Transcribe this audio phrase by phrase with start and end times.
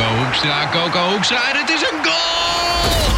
[0.00, 3.12] Coco Hoekstra, Coco Hoekstra en het is een goal!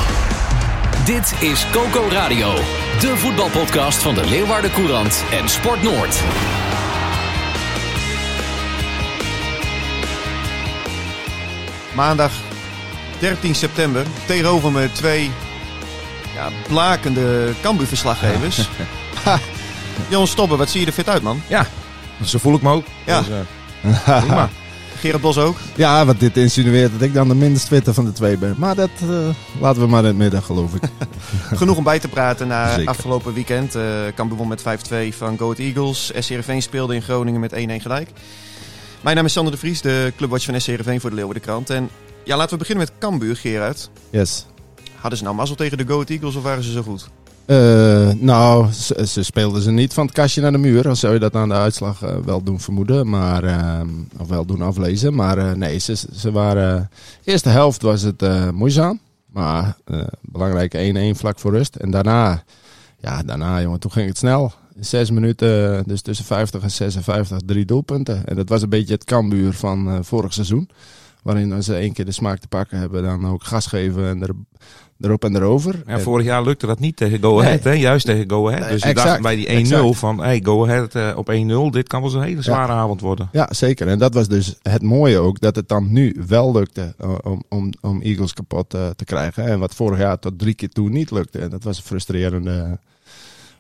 [1.05, 2.55] Dit is Coco Radio,
[3.01, 6.21] de voetbalpodcast van de Leeuwarden Courant en Sport Noord.
[11.95, 12.33] Maandag
[13.19, 14.07] 13 september.
[14.27, 15.31] Tegenover me twee
[16.35, 18.61] ja, blakende Cambuur-verslaggevers.
[19.25, 19.39] Ha,
[20.09, 21.43] Jon Stobbe, wat zie je er fit uit, man?
[21.47, 21.67] Ja,
[22.25, 22.87] zo voel ik me ook.
[23.05, 23.19] Ja.
[23.21, 24.49] Dus, eh, prima.
[25.03, 25.57] Gerard Bos ook.
[25.77, 28.55] Ja, wat dit insinueert dat ik dan de minst fitte van de twee ben.
[28.59, 29.29] Maar dat eh,
[29.61, 30.83] laten we maar in het midden, geloof ik.
[31.61, 32.89] Genoeg om bij te praten na Zeker.
[32.89, 33.75] afgelopen weekend.
[33.75, 33.83] eh
[34.15, 34.65] Cambuur won met 5-2
[35.17, 36.07] van Go Ahead Eagles.
[36.19, 38.11] SC Heerenveen speelde in Groningen met 1-1 gelijk.
[39.01, 41.71] Mijn naam is Sander de Vries, de clubwatch van SC Heerenveen voor de Leeuwardenkrant.
[41.71, 41.89] En
[42.25, 43.91] ja, laten we beginnen met Cambuur, Gerard.
[44.11, 44.47] Yes.
[44.95, 47.09] Hadden ze nou mazzel tegen de Go Ahead Eagles of waren ze zo goed?
[47.45, 50.89] Eh, nou, ze, speelden ze niet van het kastje naar de muur.
[50.89, 53.09] Al zou je dat aan de uitslag eh, wel doen vermoeden.
[53.09, 53.81] Maar, eh,
[54.19, 55.15] of wel doen aflezen.
[55.15, 56.91] Maar eh, nee, ze, ze waren...
[57.25, 59.01] Eerste helft was het moeizaam.
[59.27, 59.77] Maar
[60.21, 61.77] belangrijke 1-1 vlak voor rust.
[61.77, 62.43] En daarna,
[62.99, 64.53] ja, daarna jongen, toen ging het snel.
[64.75, 68.27] In Zes minuten, dus tussen 50 en 56, drie doelpunten.
[68.27, 70.69] En dat was een beetje het kambuur van vorig seizoen.
[71.23, 74.23] Waarin als ze één keer de smaak te pakken hebben, dan ook gas geven en
[74.23, 74.31] er,
[75.01, 75.83] erop en erover.
[75.87, 77.71] ja, En- vorig jaar lukte dat niet tegen Go Ahead, hè?
[77.71, 78.69] juist tegen Go Ahead.
[78.69, 79.97] Dus je dacht bij die 1-0 exact.
[79.99, 83.01] van, hey, Go Ahead eh, op 1-0, dit kan wel eens een hele zware avond
[83.01, 83.29] worden.
[83.33, 83.89] Ja, zeker.
[83.89, 87.43] En dat was dus het mooie ook, dat het dan nu wel lukte eh, om,
[87.49, 89.45] om, om Eagles kapot eh, te krijgen.
[89.47, 91.39] En wat vorig jaar tot drie keer toe niet lukte.
[91.39, 92.79] En dat was een frustrerende,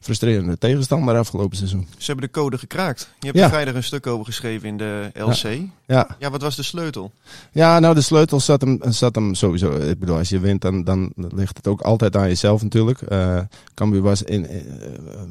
[0.02, 1.86] frustrerende tegenstander afgelopen seizoen.
[1.98, 3.08] Ze hebben de code gekraakt.
[3.20, 3.44] Je hebt Ja.
[3.44, 5.58] er vrijdag een stuk over geschreven in de LC.
[5.86, 7.12] Ja, Ja, wat was de sleutel?
[7.52, 9.72] ja nou de sleutel zat hem, zat hem sowieso.
[9.76, 13.00] Ik bedoel, als je wint, dan, dan ligt het ook altijd aan jezelf natuurlijk.
[13.74, 14.60] Cambuur was in, eh,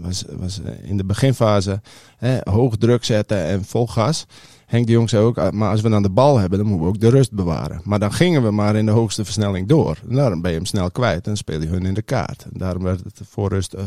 [0.02, 1.82] was, was in de beginfase
[2.18, 4.26] hè, hoog druk zetten en vol gas.
[4.66, 6.86] Henk de Jong zei ook, ah, maar als we dan de bal hebben, dan moeten
[6.88, 7.82] we ook de rust bewaren.
[7.84, 9.98] Maar dan gingen we maar in de hoogste versnelling door.
[10.10, 12.44] En daarom ben je hem snel kwijt en speel je hun in de kaart.
[12.44, 13.84] En daarom werd het voor rust eh,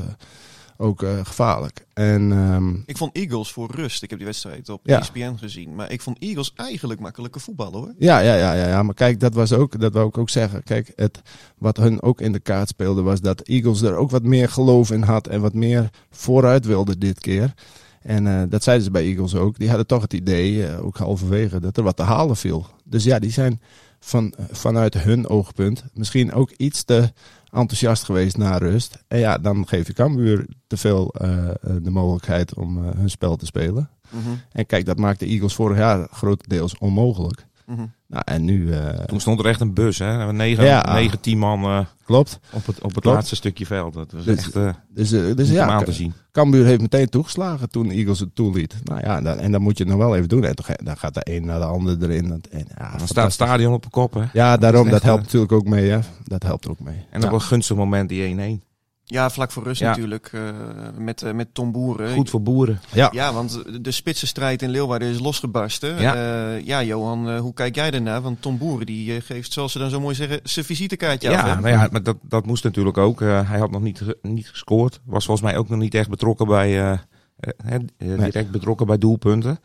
[0.76, 1.86] ook eh, gevaarlijk.
[1.92, 4.02] En ehm, Ik vond Eagles voor rust.
[4.02, 5.00] Ik heb die wedstrijd op Ja.
[5.00, 5.74] ESPN gezien.
[5.74, 7.94] Maar ik vond Eagles eigenlijk makkelijke voetballen hoor.
[7.98, 10.62] Ja, ja, ja, ja, ja, maar kijk, dat was ook, dat wou ik ook zeggen.
[10.62, 11.22] Kijk, het,
[11.58, 14.90] wat hun ook in de kaart speelde was dat Eagles er ook wat meer geloof
[14.90, 17.54] in had en wat meer vooruit wilde dit keer.
[18.02, 19.58] En eh, dat zeiden ze bij Eagles ook.
[19.58, 22.66] Die hadden toch het idee, eh, ook halverwege, dat er wat te halen viel.
[22.84, 23.60] Dus ja, die zijn
[24.00, 27.12] van, vanuit hun oogpunt misschien ook iets te
[27.54, 29.04] enthousiast geweest na rust.
[29.08, 33.10] En ja, dan geef je Cambuur te veel eh, eh, de mogelijkheid om eh, hun
[33.10, 33.90] spel te spelen.
[34.10, 37.46] Mhm, En kijk, dat maakte Eagles vorig jaar grotendeels onmogelijk.
[37.66, 37.86] mhm.
[38.14, 40.32] Nou, en nu eh, Toen stond er echt een bus, hè?
[40.32, 40.92] Negen, Ja.
[40.94, 42.38] negen tien man eh, klopt.
[42.52, 43.16] op het, op het Klopt.
[43.16, 43.94] laatste stukje veld.
[43.94, 46.12] Dat was Dus- echt eh Dus, dus ja, aan te zien.
[46.32, 48.74] Cambuur heeft meteen toegeslagen toen Eagles het toeliet.
[48.84, 50.44] Nou ja, dan, en dan moet je het nog wel even doen.
[50.44, 52.24] En toch, dan gaat de een naar de ander erin.
[52.32, 54.22] En, en, ja, Dan staat het stadion op de kop, hè?
[54.32, 54.90] Ja, daarom.
[54.90, 55.90] Dat helpt natuurlijk ook mee.
[55.90, 55.98] Hè.
[56.24, 57.04] Dat helpt er ook mee.
[57.10, 58.64] En op een gunstig moment die 1-1.
[59.06, 59.88] Ja, vlak voor rust Ja.
[59.88, 60.30] natuurlijk.
[60.32, 60.50] eh,
[60.98, 62.14] met, eh, met Tom Boeren.
[62.14, 62.80] Goed voor boeren.
[62.92, 63.08] Ja.
[63.12, 66.00] Ja, want de spitsenstrijd in Leeuwarden is losgebarsten.
[66.00, 66.14] Ja.
[66.14, 68.20] Ja, ja Johan, eh, hoe kijk jij daarnaar?
[68.20, 71.40] Want Tom Boeren die eh, geeft, zoals ze dan zo mooi zeggen, zijn visitekaartje Ja,
[71.42, 71.48] af.
[71.54, 71.54] hè?
[71.60, 73.20] nou ja, maar dat, dat moest natuurlijk ook.
[73.20, 75.00] Eh, hij had nog niet, niet gescoord.
[75.04, 76.92] Was volgens mij ook nog niet echt betrokken bij, eh,
[77.40, 79.58] eh, eh, direct betrokken bij doelpunten.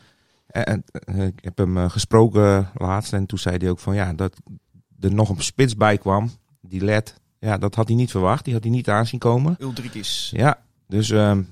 [0.48, 3.96] En, en, eh, ik heb hem eh, gesproken laatst en toen zei hij ook van
[3.96, 4.36] ja, dat
[5.00, 6.32] er nog een spits bij kwam.
[6.62, 8.44] Die led, ja, dat had hij niet verwacht.
[8.46, 9.56] Die had hij niet aanzien komen.
[9.60, 10.32] Ulrikis.
[10.36, 11.46] Ja, dus nou,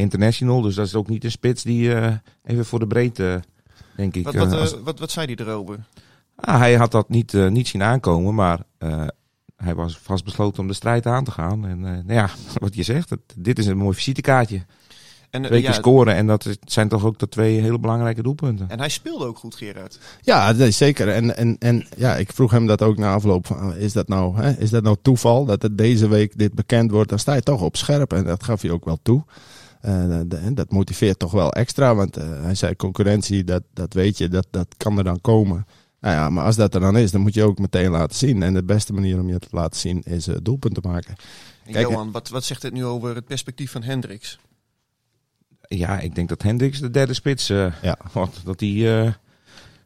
[0.00, 0.60] international.
[0.60, 3.42] Dus dat is ook niet een spits die eh, even voor de breedte,
[3.96, 4.24] denk ik.
[4.24, 5.78] Wat, wat, eh, eh, als- wat, wat zei hij erover?
[6.34, 9.06] Ah, hij had dat niet, niet zien aankomen, maar eh,
[9.56, 11.66] hij was vastbesloten om de strijd aan te gaan.
[11.66, 14.64] En eh, nou ja, wat je zegt, het, dit is een mooi visitekaartje.
[15.32, 18.68] En, eh, keer scoren en dat zijn toch ook de twee hele belangrijke doelpunten.
[18.70, 19.98] en hij speelde ook goed, Gerard.
[20.20, 21.08] Ja, nee, zeker.
[21.08, 23.46] En, en, en ja, ik vroeg hem dat ook na afloop.
[23.46, 26.90] Van, is, dat nou, hè, is dat nou toeval dat het deze week dit bekend
[26.90, 27.08] wordt?
[27.08, 28.12] Dan sta je toch op scherp.
[28.12, 29.24] En dat gaf hij ook wel toe.
[29.80, 31.94] Eh, de- dat motiveert toch wel extra.
[31.94, 35.66] Want eh, hij zei concurrentie, dat, dat weet je, dat, dat kan er dan komen.
[36.00, 38.42] Nou ja, maar als dat er dan is, dan moet je ook meteen laten zien.
[38.42, 41.14] En de beste manier om je te laten zien is eh, doelpunten maken.
[41.64, 44.38] En Kijk, Johan, wat, wat zegt het nu over het perspectief van Hendricks?
[45.78, 47.96] Ja, ik denk dat Hendricks de derde spits eh Ja.
[48.12, 48.40] wordt.
[48.44, 49.12] Dat hij eh,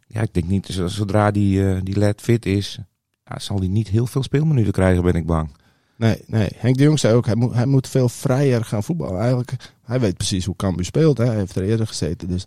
[0.07, 2.79] ja, ik denk niet, zodra die, eh, die led fit is,
[3.25, 5.51] ja, zal hij niet heel veel speelminuten krijgen, ben ik bang.
[5.97, 6.49] Nee, nee.
[6.57, 9.21] Henk de Jong zei ook, hij moet, hij moet veel vrijer gaan voetballen.
[9.21, 9.53] Eigenlijk,
[9.85, 11.19] hij weet precies hoe Cambuur speelt.
[11.19, 11.25] Hè.
[11.27, 12.29] Hij heeft er eerder gezeten.
[12.29, 12.47] Dus,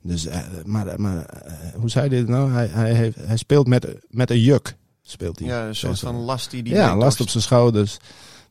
[0.00, 0.28] dus,
[0.64, 1.26] maar maar
[1.76, 2.50] hoe zei hij het nou?
[2.50, 4.76] Hij, hij, heeft, hij speelt met, met een juk.
[5.02, 5.48] Speelt hij.
[5.48, 7.96] Ja, een soort van last die die ja, last op zijn schouders.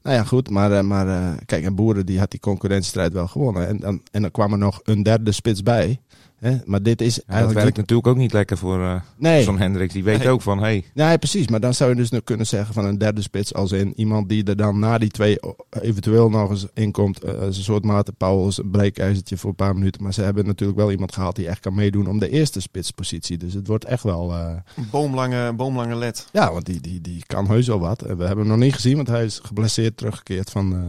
[0.04, 0.50] Nou ja, goed.
[0.50, 3.68] Maar, eh, maar eh, kijk, en Boeren die had die concurrentiestrijd wel gewonnen.
[3.68, 6.00] En dan, en dan kwam er nog een derde spits bij.
[6.44, 6.58] Hè?
[6.66, 7.60] Maar dit is Ja, dat eigenlijk...
[7.64, 9.94] werkt natuurlijk ook niet lekker voor eh nee, Hendricks.
[9.94, 10.30] Die weet Nee.
[10.30, 11.48] ook van, hé, hey, Nee, precies.
[11.48, 13.54] Maar dan zou je dus nog kunnen zeggen van een derde spits.
[13.54, 15.38] Als in iemand die er dan na die twee
[15.82, 17.24] eventueel nog eens inkomt.
[17.24, 20.04] eh, als een soort Mate Pauwels, een breekijzertje voor een paar minuten.
[20.04, 23.38] Maar ze hebben natuurlijk wel iemand gehaald die echt kan meedoen om de eerste spitspositie.
[23.38, 24.32] Dus het wordt echt wel...
[24.34, 26.28] eh, Een boomlange, boomlange led.
[26.32, 28.02] ja, want die, die, die kan heus wel wat.
[28.02, 30.80] En we hebben hem nog niet gezien, want hij is geblesseerd teruggekeerd van eh,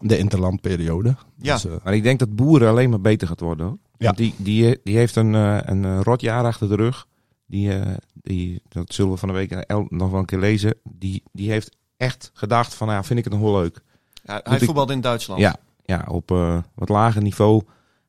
[0.00, 1.16] de interlandperiode.
[1.40, 1.54] Ja.
[1.54, 3.66] Dus, eh, Maar ik denk dat Boeren alleen maar beter gaat worden.
[3.66, 3.78] Hoor.
[3.98, 4.12] Ja.
[4.12, 7.06] Die, die, die heeft een, eh, een eh, rotjaar achter de rug.
[7.46, 10.74] Die, eh, die, dat zullen we van de week nog wel een keer lezen.
[10.82, 13.80] Die, die heeft echt gedacht van, ja, vind ik het nog wel leuk.
[14.24, 15.40] Ja, hij voetbalde in Duitsland.
[15.40, 16.28] Ja, ja op
[16.74, 17.62] wat lager niveau.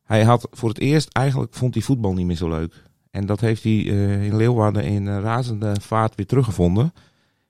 [0.04, 2.84] Hij had voor het eerst, eigenlijk vond hij voetbal niet meer zo leuk.
[3.12, 6.94] En dat heeft hij in Leeuwarden in razende vaart weer teruggevonden.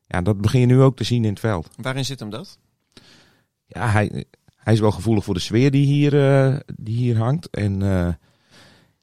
[0.08, 1.70] Ja, dat begin je nu ook te zien in het veld.
[1.76, 2.60] Waarin zit hem dat?
[3.66, 4.26] Ja, hij,
[4.56, 6.12] hij is wel gevoelig voor de sfeer die hier,
[6.76, 7.50] die hier hangt.
[7.50, 7.82] En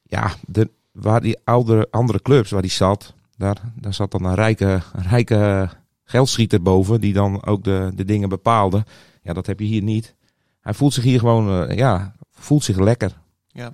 [0.07, 4.35] ja, de, waar die oudere, andere clubs waar hij zat, daar, daar zat dan een
[4.35, 5.69] rijke, rijke
[6.03, 7.01] geldschieter boven.
[7.01, 8.85] Die dan ook de, de dingen bepaalde.
[9.21, 10.15] Ja, dat heb je hier niet.
[10.61, 13.11] Hij voelt zich hier gewoon, eh, ja, voelt zich lekker.
[13.47, 13.71] Ja.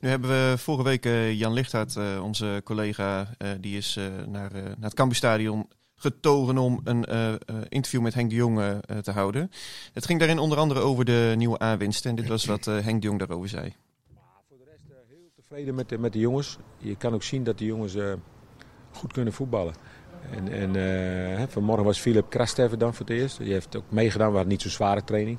[0.00, 3.28] Nu hebben we vorige week eh, Jan Lichthart, eh, onze collega,
[3.60, 7.06] die is naar, naar het Cambuurstadion getogen om een
[7.68, 8.60] interview met Henk de Jong
[9.02, 9.50] te houden.
[9.92, 12.10] Het ging daarin onder andere over de nieuwe aanwinsten.
[12.10, 13.74] En dit was wat Henk de Jong daarover zei.
[14.48, 16.58] Voor de rest eh, heel tevreden met de, met de jongens.
[16.78, 18.12] Je kan ook zien dat de jongens eh,
[18.90, 19.74] goed kunnen voetballen.
[20.30, 20.74] En, en
[21.38, 23.38] hè, vanmorgen was Philip Krastever dan voor het eerst.
[23.38, 25.38] Die heeft ook meegedaan, hadden niet zo'n zware training.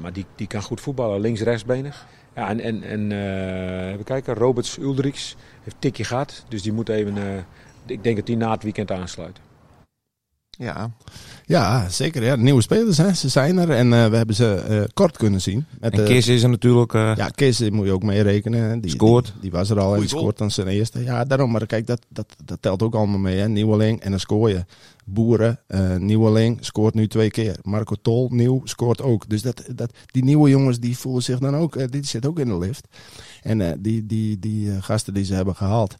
[0.00, 2.06] Maar die, die kan goed voetballen, links-rechtsbenig.
[2.34, 6.44] Ja, en en, en eh, kijken, Roberts Uldriks heeft tikje gehad.
[6.48, 7.44] Dus die moet even,
[7.86, 9.40] ik denk dat die na het weekend aansluit.
[10.58, 10.90] Ja,
[11.46, 12.24] ja, zeker.
[12.24, 13.14] Ja, nieuwe spelers, hè.
[13.14, 13.70] ze zijn er.
[13.70, 15.64] En eh, we hebben ze eh, kort kunnen zien.
[15.80, 16.94] Met, En Kees is er natuurlijk...
[16.94, 18.60] eh, Ja, Kees moet je ook mee rekenen.
[18.62, 18.80] hè.
[18.80, 19.24] Die, Scoort.
[19.24, 21.02] Die, die was er al en die scoort dan zijn eerste.
[21.04, 21.50] Ja, daarom.
[21.50, 23.38] Maar kijk, dat, dat, dat telt ook allemaal mee.
[23.38, 23.48] Hè.
[23.48, 24.64] Nieuweling en dan scoor je.
[25.04, 27.56] Boeren, eh Nieuweling, scoort nu twee keer.
[27.62, 29.28] Marco Tol, nieuw, scoort ook.
[29.28, 32.48] Dus dat, dat, die nieuwe jongens die voelen zich dan ook, die zit ook in
[32.48, 32.86] de lift.
[33.42, 35.94] En eh, die, die, die gasten die ze hebben gehaald.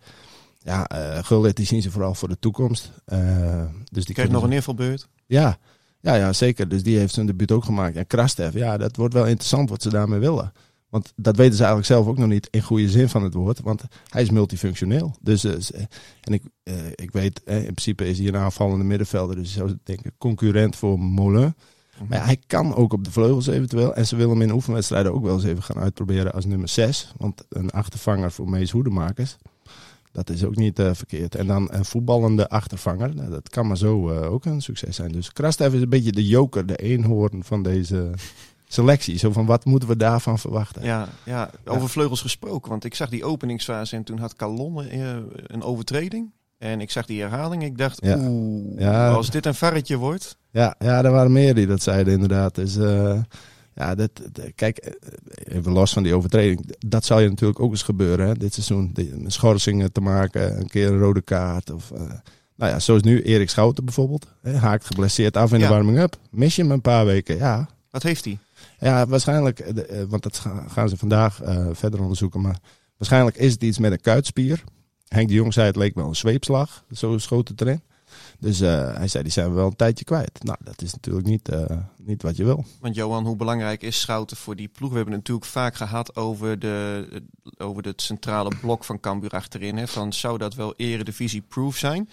[0.64, 2.93] Ja, eh Gullit, die zien ze vooral voor de toekomst.
[3.05, 5.09] Eh, dus die kreeg nog een invalbeurt.
[5.26, 5.59] ja,
[6.00, 6.69] ja, ja, zeker.
[6.69, 7.97] Dus die heeft zijn debuut ook gemaakt.
[7.97, 10.53] En Krastev, ja, dat wordt wel interessant wat ze daarmee willen.
[10.88, 13.61] Want dat weten ze eigenlijk zelf ook nog niet in goede zin van het woord.
[13.61, 15.17] Want hij is multifunctioneel.
[15.20, 15.82] Dus, eh,
[16.20, 16.43] en ik,
[16.94, 19.37] ik weet, in principe is hij een aanvallende middenvelder.
[19.37, 21.56] Dus je zou denken concurrent voor Molen.
[22.09, 23.94] Maar ja, hij kan ook op de vleugels eventueel.
[23.94, 27.12] En ze willen hem in oefenwedstrijden ook wel eens even gaan uitproberen als nummer 6.
[27.17, 29.37] Want een achtervanger voor Mees Hoedemakers,
[30.12, 31.35] dat is ook niet eh, verkeerd.
[31.35, 35.12] En dan een voetballende achtervanger, nou, dat kan maar zo eh, ook een succes zijn.
[35.12, 38.11] Dus Krastev is een beetje de joker, de eenhoorn van deze
[38.69, 39.19] selectie.
[39.19, 40.82] Zo van, wat moeten we daarvan verwachten?
[40.85, 42.70] Ja, ja, over vleugels gesproken.
[42.70, 45.17] Want ik zag die openingsfase en toen had Calonne eh,
[45.47, 46.31] een overtreding.
[46.59, 47.64] En ik zag die herhaling.
[47.64, 48.16] Ik dacht, Ja.
[48.19, 49.11] oeh, Ja.
[49.11, 50.37] als dit een varretje wordt.
[50.50, 52.54] Ja, ja, er waren meer die dat zeiden inderdaad.
[52.54, 52.76] Dus
[53.75, 54.11] ja, dat,
[54.55, 56.75] kijk, eh, even los van die overtreding.
[56.87, 58.95] Dat zal je natuurlijk ook eens gebeuren hè, dit seizoen.
[59.26, 61.71] Schorsingen te maken, een keer een rode kaart.
[61.71, 62.00] Of, eh,
[62.57, 64.26] nou ja, zoals nu Erik Schouten bijvoorbeeld.
[64.43, 65.67] Hè, haakt geblesseerd af in Ja.
[65.69, 66.17] de warming-up.
[66.31, 67.69] Mis je hem een paar weken, ja.
[67.91, 68.38] Wat heeft hij?
[68.81, 72.41] Ja, waarschijnlijk, eh, eh, want dat ga- gaan ze vandaag eh, verder onderzoeken.
[72.41, 72.59] Maar
[72.97, 74.64] waarschijnlijk is het iets met een kuitspier.
[75.09, 76.85] Henk de Jong zei het leek wel een zweepslag.
[76.91, 77.83] Zo schoot het erin.
[78.42, 80.44] Dus eh, hij zei, die zijn we wel een tijdje kwijt.
[80.44, 82.64] Nou, dat is natuurlijk niet, eh, niet wat je wil.
[82.80, 84.90] Want Johan, hoe belangrijk is Schouten voor die ploeg?
[84.90, 87.06] We hebben het natuurlijk vaak gehad over, de,
[87.58, 89.76] over het centrale blok van Cambuur achterin.
[89.76, 89.88] Hè?
[89.88, 92.08] Van, zou dat wel eredivisie-proof zijn?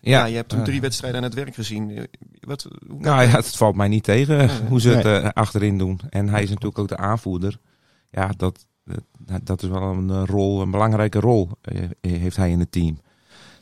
[0.00, 1.90] Ja, je hebt eh, drie wedstrijden aan het werk gezien.
[1.90, 2.04] Eh,
[2.40, 4.48] Wat, hoe Nou ja, het valt mij niet tegen Nee.
[4.68, 5.26] hoe ze het Nee.
[5.28, 6.00] achterin doen.
[6.10, 7.58] En hij is natuurlijk ook de aanvoerder.
[8.10, 11.50] Ja, dat, dat, dat is wel een rol, een belangrijke rol
[12.00, 12.98] heeft hij in het team.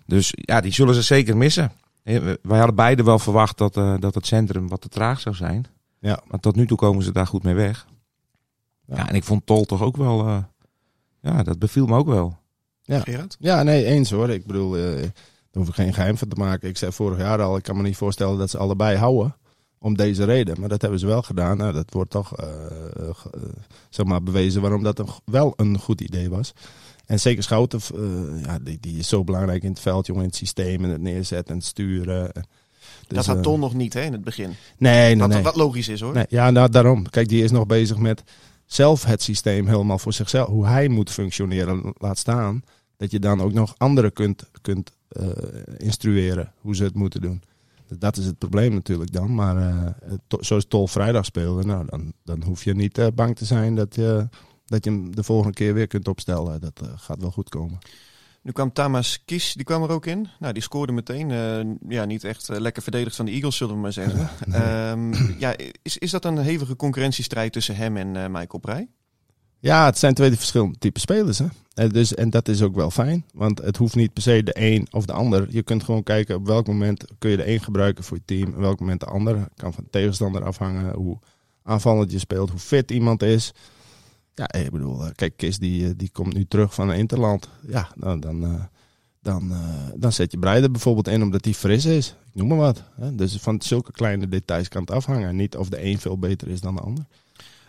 [0.06, 1.72] Dus ja, die zullen ze zeker missen.
[2.02, 5.34] Eh, Wij hadden beide wel verwacht dat, eh, dat het centrum wat te traag zou
[5.34, 5.66] zijn.
[5.98, 6.20] Ja.
[6.30, 7.86] Maar tot nu toe komen ze daar goed mee weg.
[8.86, 8.96] Ja.
[8.96, 10.26] Ja, en ik vond Tol toch ook wel...
[10.26, 10.38] eh,
[11.20, 12.40] ja, dat beviel me ook wel.
[12.84, 13.36] Gerard?
[13.38, 14.30] Ja, nee, eens hoor.
[14.30, 15.10] Ik bedoel, eh, daar
[15.52, 16.68] hoef ik geen geheim van te maken.
[16.68, 19.36] Ik zei vorig jaar al, ik kan me niet voorstellen dat ze allebei houden.
[19.78, 20.60] Om deze reden.
[20.60, 21.56] Maar dat hebben ze wel gedaan.
[21.56, 22.32] Nou, dat wordt toch
[23.90, 26.52] zeg maar bewezen waarom dat een, wel een goed idee was.
[27.06, 30.28] En zeker Schouten, eh, ja, die, die is zo belangrijk in het veld, jongen, in
[30.28, 32.30] het systeem en het neerzetten en het sturen.
[32.32, 32.44] Dus,
[33.16, 34.50] dat had eh, Ton nog niet hè, in het begin.
[34.78, 35.42] Nee, nee, nee.
[35.42, 36.14] wat logisch is hoor.
[36.14, 37.10] nee ja, nou, daarom.
[37.10, 38.22] Kijk, die is nog bezig met
[38.66, 42.62] zelf het systeem helemaal voor zichzelf, hoe hij moet functioneren, laat staan.
[42.96, 45.26] Dat je dan ook nog anderen kunt, kunt eh,
[45.76, 47.42] instrueren hoe ze het moeten doen.
[47.88, 49.34] Dus dat is het probleem natuurlijk dan.
[49.34, 53.36] Maar eh, to- zoals Tol vrijdag speelde, nou, dan, dan hoef je niet eh, bang
[53.36, 54.28] te zijn dat je,
[54.72, 56.60] dat je hem de volgende keer weer kunt opstellen.
[56.60, 57.78] Dat eh, gaat wel goed komen.
[58.42, 60.28] Nu kwam Tamas Kies, die kwam er ook in.
[60.38, 61.30] Nou, die scoorde meteen.
[61.30, 64.28] eh, ja, niet echt eh, lekker verdedigd van de Eagles, zullen we maar zeggen.
[64.52, 68.88] Ehm, ja, is, is dat een hevige concurrentiestrijd tussen hem en eh, Michael Breij?
[69.58, 71.38] Ja, het zijn twee verschillende type spelers.
[71.38, 71.46] Hè?
[71.74, 73.24] En, dus, en dat is ook wel fijn.
[73.34, 75.46] Want het hoeft niet per se de een of de ander.
[75.50, 78.54] Je kunt gewoon kijken op welk moment kun je de een gebruiken voor je team.
[78.54, 79.48] En welk moment de ander.
[79.56, 80.94] kan van de tegenstander afhangen.
[80.94, 81.18] Hoe
[81.62, 82.50] aanvallend je speelt.
[82.50, 83.52] Hoe fit iemand is.
[84.34, 87.48] Ja, ik bedoel, eh, kijk, Kis die, eh, die komt nu terug van een interland.
[87.68, 88.62] Ja, dan, dan, eh,
[89.22, 89.58] dan, eh,
[89.96, 92.08] dan zet je Breider bijvoorbeeld in omdat hij fris is.
[92.08, 92.82] Ik noem maar wat.
[93.00, 93.14] Hè?
[93.14, 95.36] Dus van zulke kleine details kan het afhangen.
[95.36, 97.04] Niet of de een veel beter is dan de ander.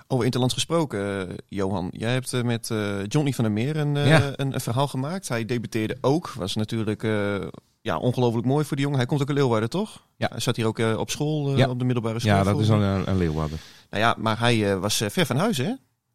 [0.08, 1.88] Over Interlands gesproken, Johan.
[1.92, 4.34] Jij hebt met eh, Johnny van der Meer een, eh, Ja.
[4.36, 5.28] een, een verhaal gemaakt.
[5.28, 6.34] Hij debuteerde ook.
[6.34, 7.36] Was natuurlijk eh,
[7.82, 9.00] ja, ongelooflijk mooi voor die jongen.
[9.00, 10.06] Hij komt ook uit Leeuwarden, toch?
[10.18, 10.28] Ja.
[10.32, 11.70] Hij zat hier ook op school, eh, Ja.
[11.70, 12.32] op de middelbare school.
[12.32, 13.58] Ja, dat is volgens een, een, een Leeuwarden.
[13.90, 15.72] Nou ja, maar hij eh, was ver van huis, hè?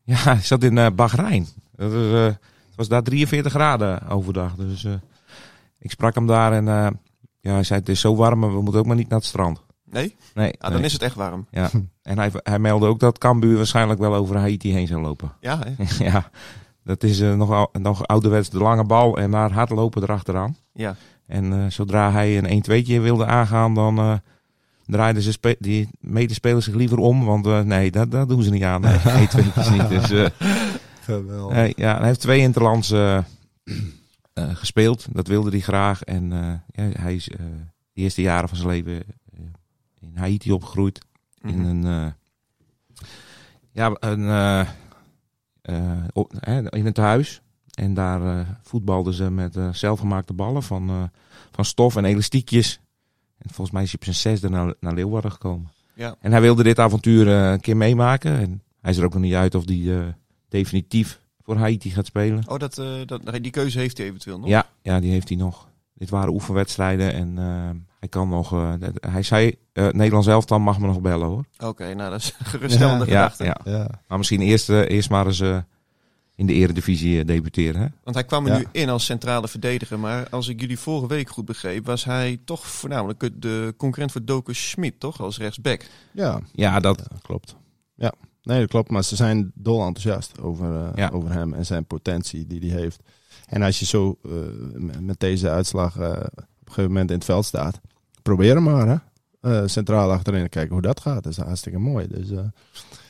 [0.08, 1.46] Ja, hij zat in eh Bahrein.
[1.76, 4.54] Dat is, eh, het was daar 43 graden overdag.
[4.54, 4.92] Dus eh,
[5.78, 6.64] ik sprak hem daar en
[7.40, 9.28] ja, hij zei het is zo warm, maar we moeten ook maar niet naar het
[9.28, 9.62] strand.
[9.84, 10.16] Nee?
[10.34, 10.86] Nee, Ah, dan nee.
[10.86, 11.46] is het echt warm.
[11.50, 11.70] Ja.
[12.02, 15.32] En hij, hij meldde ook dat Cambuur waarschijnlijk wel over Haiti heen zou lopen.
[15.40, 15.84] Ja, hè?
[16.10, 16.30] ja,
[16.84, 20.56] dat is nog, nog ouderwets de lange bal en maar hard lopen erachteraan.
[20.72, 20.96] Ja.
[21.26, 24.20] En zodra hij een 1-2'tje wilde aangaan, dan
[24.88, 27.24] draaiden ze spe- die medespelers zich liever om.
[27.24, 28.80] Want eh, nee, dat, dat doen ze niet aan.
[28.80, 29.88] Nee, 1-2'tjes niet.
[29.88, 30.26] Dus, eh,
[31.00, 31.56] Geweldig.
[31.56, 33.16] Nee, ja, hij heeft twee interlands eh,
[34.32, 35.06] eh, gespeeld.
[35.12, 36.02] Dat wilde hij graag.
[36.02, 37.36] En eh, ja, hij is eh,
[37.92, 39.40] de eerste jaren van zijn leven eh,
[40.00, 41.00] in Haiti opgegroeid.
[41.42, 41.68] In Mhm.
[41.68, 42.12] een, eh,
[43.72, 44.60] ja, een, eh,
[45.62, 47.40] eh, op, eh, in het huis.
[47.74, 51.02] En daar eh, voetbalden ze met eh, zelfgemaakte ballen van, eh,
[51.50, 52.80] van stof en elastiekjes.
[53.38, 55.70] En volgens mij is hij op zijn zesde naar, naar Leeuwarden gekomen.
[55.94, 56.14] Ja.
[56.20, 58.38] En hij wilde dit avontuur eh, een keer meemaken.
[58.38, 60.06] En hij is er ook nog niet uit of hij eh,
[60.48, 62.42] definitief voor Haiti gaat spelen.
[62.48, 64.48] Oh, dat, eh, dat, die keuze heeft hij eventueel nog?
[64.48, 65.66] Ja, ja, die heeft hij nog.
[65.94, 68.52] Dit waren oefenwedstrijden en eh, hij kan nog.
[68.52, 71.44] eh, hij zei: eh Nederlands elftal mag me nog bellen hoor.
[71.58, 73.44] Oké, nou dat is een geruststellende Ja, gedachte.
[73.44, 73.56] ja.
[73.64, 73.88] Ja.
[74.08, 75.58] Maar misschien eerst, eerst maar eens eh,
[76.38, 77.80] in de Eredivisie eh, debuteren.
[77.80, 77.86] Hè?
[78.04, 78.58] Want hij kwam er Ja.
[78.58, 79.98] nu in als centrale verdediger.
[79.98, 84.24] Maar als ik jullie vorige week goed begreep, was hij toch voornamelijk de concurrent voor
[84.24, 85.20] Doku Schmid, toch?
[85.20, 85.84] Als rechtsback.
[86.12, 86.98] Ja, Ja, dat.
[87.10, 87.56] Ja, klopt.
[87.94, 88.90] Ja, nee, dat klopt.
[88.90, 91.08] Maar ze zijn dol enthousiast over, eh, Ja.
[91.12, 93.00] over hem en zijn potentie die hij heeft.
[93.46, 94.30] En als je zo eh,
[95.00, 96.28] met deze uitslag op een
[96.64, 97.80] gegeven moment in het veld staat,
[98.22, 98.88] probeer hem maar.
[98.88, 98.96] Hè?
[99.40, 101.22] Eh, centraal achterin en kijken hoe dat gaat.
[101.22, 102.06] Dat is hartstikke mooi.
[102.08, 102.28] Dus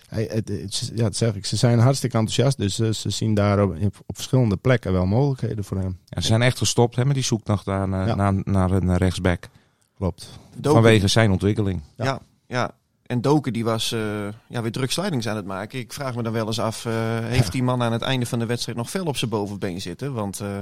[0.09, 1.47] eh, hij, het, het- ja, dat zeg ik.
[1.47, 2.57] Ze zijn hartstikke enthousiast.
[2.59, 5.99] Dus eh, ze zien daar op, op verschillende plekken wel mogelijkheden voor hem.
[6.05, 8.15] Ja, ze zijn echt gestopt hè, met die zoektocht naar, eh, Ja.
[8.15, 9.49] naar, naar een rechtsback.
[9.97, 10.29] Klopt.
[10.63, 11.81] Vanwege zijn ontwikkeling.
[11.97, 12.05] Ja.
[12.05, 12.71] Ja, ja.
[13.07, 14.01] En Doken die was eh,
[14.49, 15.79] ja, weer druk slidings aan het maken.
[15.79, 18.39] Ik vraag me dan wel eens af, eh, heeft die man aan het einde van
[18.39, 20.13] de wedstrijd nog fel op zijn bovenbeen zitten?
[20.13, 20.59] Want eh,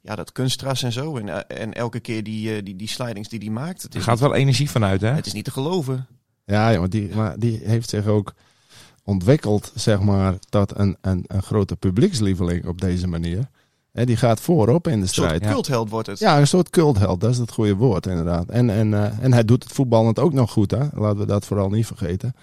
[0.00, 1.16] ja, dat kunstgras en zo.
[1.16, 3.82] En, eh, en elke keer die, eh, die, die slidings die hij maakt.
[3.82, 5.08] Het Er gaat wel energie vanuit, hè?
[5.10, 6.06] het is niet te geloven.
[6.44, 8.34] Ja, ja maar, die, maar die heeft zich ook
[9.04, 13.48] ontwikkeld, zeg maar, tot een, een, een grote publiekslieveling op deze manier.
[13.92, 15.52] Hè, die gaat voorop in de Een soort strijd.
[15.52, 16.18] cultheld wordt het.
[16.18, 18.48] Ja, een soort cultheld, dat is het goede woord inderdaad.
[18.48, 20.84] En, en, eh, en hij doet het voetballend ook nog goed, hè?
[20.92, 22.34] laten we dat vooral niet vergeten.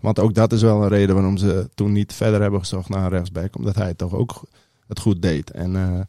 [0.00, 3.02] Want ook dat is wel een reden waarom ze toen niet verder hebben gezocht naar
[3.04, 3.56] een rechtsback.
[3.56, 4.42] Omdat hij toch ook
[4.86, 5.50] het goed deed.
[5.50, 6.00] En eh,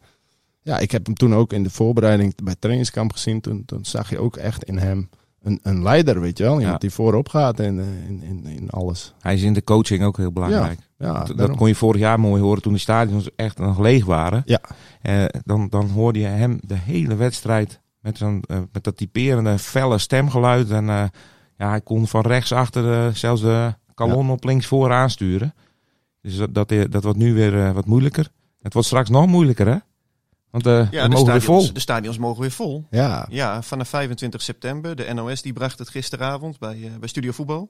[0.62, 3.42] ja, ik heb hem toen ook in de voorbereiding bij het trainingskamp gezien.
[3.42, 5.10] Toen, toen zag je ook echt in hem
[5.42, 6.54] een, een leider, weet je wel.
[6.54, 6.78] Iemand Ja.
[6.78, 9.14] die voorop gaat in, eh, in, in, in alles.
[9.20, 10.80] Hij is in de coaching ook heel belangrijk.
[10.98, 14.06] Ja, dat, dat kon je vorig jaar mooi horen toen de stadions echt nog leeg
[14.06, 14.42] waren.
[14.46, 14.60] Ja.
[15.02, 19.60] Eh, dan, dan hoorde je hem de hele wedstrijd met, zo'n, eh, met dat typerende
[19.60, 20.70] felle stemgeluid.
[20.72, 21.04] En eh,
[21.58, 25.54] ja, hij kon van rechts achter zelfs de kalon op links voor aansturen.
[26.22, 28.30] Dus dat, dat, eh, dat wordt nu weer eh, wat moeilijker.
[28.62, 29.76] Het wordt straks nog moeilijker, hè?
[30.52, 31.74] Want eh Ja, we de mogen weer stadions, vol.
[31.74, 32.86] de stadions mogen weer vol.
[32.90, 34.96] Ja, Ja, vanaf 25 september.
[34.96, 37.70] De NOS die bracht het gisteravond bij, eh, bij Studio Voetbal.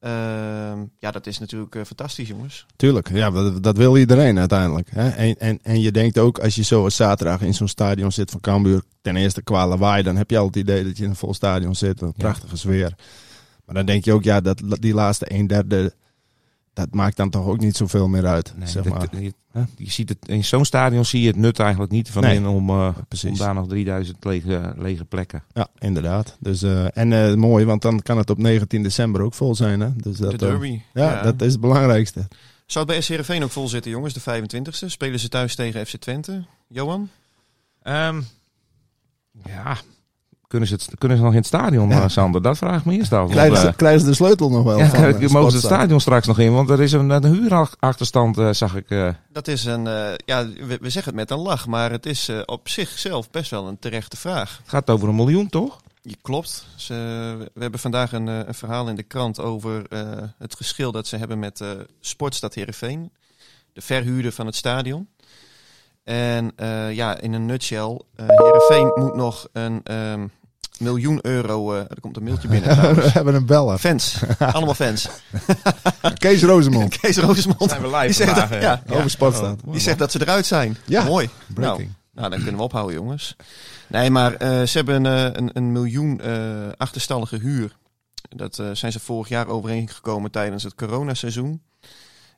[0.00, 2.66] Ehm, ja, dat is natuurlijk eh, fantastisch, jongens.
[2.76, 4.88] Tuurlijk, ja, dat, dat wil iedereen uiteindelijk.
[4.90, 5.08] Hè?
[5.08, 8.30] En, en, en je denkt ook, als je zo als zaterdag in zo'n stadion zit
[8.30, 11.10] van Cambuur, ten eerste qua lawaai, dan heb je al het idee dat je in
[11.10, 12.94] een vol stadion zit, een prachtige sfeer.
[13.64, 15.94] Maar dan denk je ook, ja, dat die laatste een derde
[16.74, 18.52] dat maakt dan toch ook niet zoveel meer uit.
[18.56, 19.22] Nee, zeg dat- maar.
[19.76, 22.46] je, ziet het, in zo'n stadion zie je het nut eigenlijk niet van Nee, in
[22.46, 25.42] om, eh, om daar nog 3000 lege, lege plekken.
[25.52, 26.36] Ja, inderdaad.
[26.40, 29.80] Dus, eh, en eh, mooi, want dan kan het op 19 december ook vol zijn.
[29.80, 29.96] Hè?
[29.96, 30.80] Dus dat, de derby.
[30.94, 32.28] ja, dat is het belangrijkste.
[32.66, 34.14] Zou het bij SC Heerenveen ook vol zitten, jongens?
[34.14, 34.88] De 25e.
[34.88, 36.44] Spelen ze thuis tegen FC Twente.
[36.68, 37.08] Johan?
[37.82, 38.20] Ehm,
[39.44, 39.76] ja,
[40.48, 42.02] kunnen ze, het, kunnen ze nog in het stadion, Ja.
[42.02, 42.42] eh, Sander?
[42.42, 43.18] Dat vraag ik me eerst af.
[43.18, 45.56] want, Krijgen ze, eh, krijgen ze de sleutel nog wel ja, van eh, mogen ze
[45.56, 46.52] het stadion straks nog in?
[46.52, 48.90] Want er is een, een huurachterstand, eh, zag ik.
[48.90, 49.08] eh.
[49.32, 52.28] Dat is een, eh, ja, we, we zeggen het met een lach, maar het is
[52.28, 54.58] eh, op zichzelf best wel een terechte vraag.
[54.62, 55.80] het gaat over een miljoen, toch?
[56.02, 56.66] Je klopt.
[56.76, 56.94] Ze,
[57.54, 60.00] we hebben vandaag een, eh, een verhaal in de krant over eh,
[60.38, 61.68] het geschil dat ze hebben met eh
[62.00, 63.10] Sportstad Heerenveen.
[63.72, 65.08] De verhuurder van het stadion.
[66.04, 70.26] En eh, ja, in een nutshell, eh Heerenveen moet nog een ehm,
[70.78, 71.72] miljoen euro...
[71.72, 73.78] eh, er komt een mailtje binnen We hebben een beller.
[73.78, 75.08] Fans, allemaal fans.
[76.18, 76.96] Kees Rosemond.
[76.98, 80.20] Kees Roosmond, Zijn we live die zegt, vandaag, dat, ja, Over die zegt dat ze
[80.20, 80.76] eruit zijn.
[80.86, 81.04] Ja.
[81.04, 81.28] Mooi.
[81.54, 81.92] Breaking.
[82.14, 83.36] Nou, dan kunnen we ophouden, jongens.
[83.86, 87.76] Nee, maar eh, ze hebben een, een miljoen eh, achterstallige huur.
[88.28, 91.62] Dat eh, zijn ze vorig jaar overeengekomen tijdens het coronaseizoen.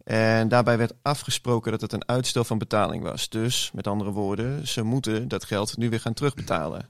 [0.07, 3.29] En daarbij werd afgesproken dat het een uitstel van betaling was.
[3.29, 6.89] Dus, met andere woorden, ze moeten dat geld nu weer gaan terugbetalen.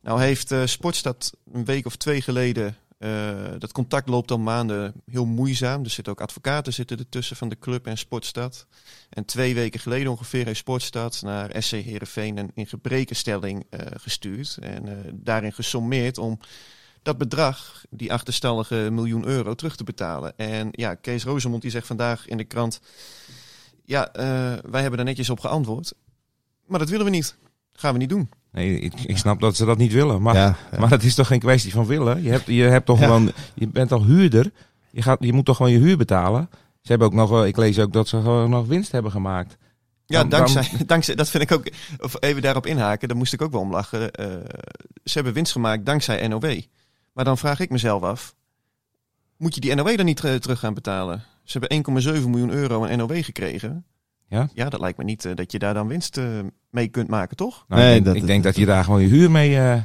[0.00, 2.76] Nou heeft eh, Sportstad een week of twee geleden...
[2.98, 5.84] eh, dat contact loopt al maanden heel moeizaam.
[5.84, 8.66] Er zitten ook advocaten zitten ertussen van de club en Sportstad.
[9.10, 14.58] En twee weken geleden ongeveer heeft Sportstad naar SC Heerenveen een in gebrekenstelling eh, gestuurd.
[14.60, 16.38] En daarin gesommeerd om
[17.04, 20.32] dat bedrag, die achterstallige miljoen euro, terug te betalen.
[20.38, 22.80] En ja, Kees Rosemond die zegt vandaag in de krant...
[23.84, 24.24] Ja, eh,
[24.70, 25.92] wij hebben daar netjes op geantwoord.
[26.66, 27.36] Maar dat willen we niet.
[27.72, 28.28] Gaan we niet doen.
[28.52, 30.22] Nee, ik, ik snap dat ze dat niet willen.
[30.22, 30.78] Maar, Ja, ja.
[30.78, 32.22] maar het is toch geen kwestie van willen?
[32.22, 33.04] Je, hebt, je, hebt toch Ja.
[33.04, 34.52] gewoon, je bent al huurder.
[34.90, 36.48] Je, gaat, je moet toch gewoon je huur betalen?
[36.52, 39.56] Ze hebben ook nog, wel- ik lees ook dat ze gewoon nog winst hebben gemaakt.
[40.06, 41.70] Ja, Dan- dankzij, dankzij, dat vind ik ook,
[42.00, 44.10] of even daarop inhaken, daar moest ik ook wel om lachen.
[44.12, 44.26] Eh,
[45.04, 46.60] ze hebben winst gemaakt dankzij NOW.
[47.14, 48.34] Maar dan vraag ik mezelf af,
[49.36, 51.22] moet je die NOW dan niet terug gaan betalen?
[51.44, 53.84] Ze hebben 1,7 miljoen euro aan NOW gekregen.
[54.28, 54.48] Ja?
[54.54, 56.24] Ja, dat lijkt me niet eh, dat je daar dan winst eh,
[56.70, 57.64] mee kunt maken, toch?
[57.68, 59.80] Nou, Nee, ik denk, dat- ik denk dat je daar gewoon je huur mee, eh,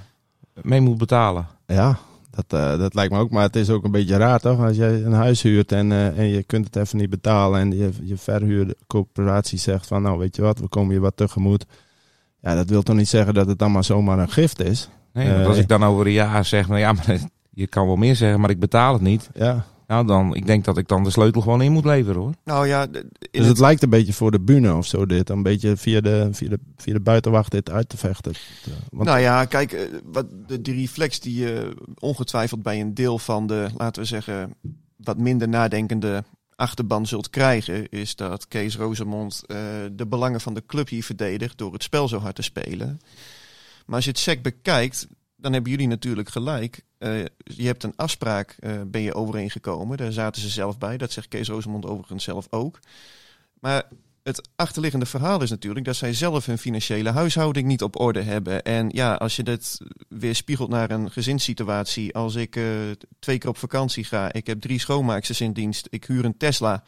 [0.62, 1.48] mee moet betalen.
[1.68, 1.98] Ja,
[2.32, 3.30] dat, eh, dat lijkt me ook.
[3.32, 4.60] Maar het is ook een beetje raar toch?
[4.60, 7.60] Als jij een huis huurt en, eh, en je kunt het even niet betalen.
[7.60, 11.66] En je, je verhuurcoöperatie zegt van nou weet je wat, we komen je wat tegemoet.
[12.42, 14.90] Ja, dat wil toch niet zeggen dat het dan maar zomaar een gift is?
[15.14, 17.20] Nee, want Eh, als ik dan over een jaar zeg, nou ja, maar
[17.54, 19.30] je kan wel meer zeggen, maar ik betaal het niet.
[19.34, 19.66] Ja.
[19.88, 22.34] Nou, dan, ik denk dat ik dan de sleutel gewoon in moet leveren hoor.
[22.44, 25.30] Nou ja, Dus het het- lijkt een beetje voor de bühne of zo dit.
[25.30, 28.32] Een beetje via de, via de, via de buitenwacht dit uit te vechten.
[28.32, 32.94] Eh, Want, nou ja, kijk, eh, wat de, die reflex die je ongetwijfeld bij een
[32.94, 34.54] deel van de, laten we zeggen,
[34.98, 36.24] wat minder nadenkende
[36.56, 39.58] achterban zult krijgen, is dat Kees Rozemond eh,
[39.92, 43.00] de belangen van de club hier verdedigt door het spel zo hard te spelen.
[43.90, 46.84] Maar als je het sec bekijkt, dan hebben jullie natuurlijk gelijk.
[46.98, 49.98] Eh, je hebt een afspraak, eh, ben je overeengekomen.
[49.98, 50.98] Daar zaten ze zelf bij.
[50.98, 52.80] Dat zegt Kees Rozemond overigens zelf ook.
[53.60, 53.84] Maar
[54.24, 58.64] het achterliggende verhaal is natuurlijk dat zij zelf hun financiële huishouding niet op orde hebben.
[58.64, 62.16] En ja, als je dit weer spiegelt naar een gezinssituatie.
[62.16, 62.64] Als ik eh,
[63.20, 66.84] twee keer op vakantie ga, ik heb drie schoonmaaksters in dienst, ik huur een Tesla.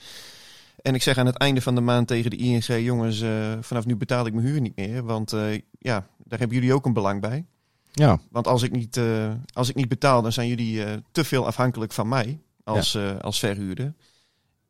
[0.82, 3.30] En ik zeg aan het einde van de maand tegen de ING, jongens, eh,
[3.62, 5.04] vanaf nu betaal ik mijn huur niet meer.
[5.04, 7.46] Want eh, ja, daar hebben jullie ook een belang bij.
[7.92, 11.24] ja, Want als ik niet, eh, als ik niet betaal, dan zijn jullie eh, te
[11.24, 13.94] veel afhankelijk van mij als, eh, als verhuurder.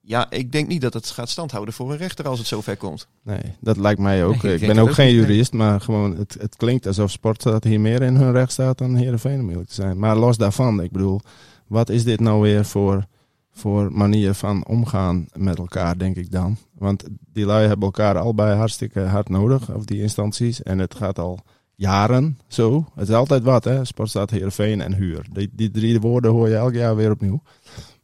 [0.03, 3.07] Ja, ik denk niet dat het gaat standhouden voor een rechter als het zover komt.
[3.23, 4.41] nee, dat lijkt mij ook.
[4.41, 5.15] Nee, ik ben ook ook geen nee.
[5.15, 8.95] jurist, maar gewoon het, het klinkt alsof Sportstad hier meer in hun recht staat dan
[8.95, 9.99] Heerenveen om eerlijk te zijn.
[9.99, 11.21] Maar los daarvan, ik bedoel,
[11.67, 13.05] wat is dit nou weer voor,
[13.51, 16.57] voor manier van omgaan met elkaar, denk ik dan?
[16.77, 20.63] Want die lui hebben elkaar allebei hartstikke hard nodig, of die instanties.
[20.63, 21.39] En het gaat al
[21.75, 22.85] jaren zo.
[22.95, 23.85] Het is altijd wat, hè?
[23.85, 25.25] Sportstad, Heerenveen en huur.
[25.31, 27.41] Die, die drie woorden hoor je elk jaar weer opnieuw.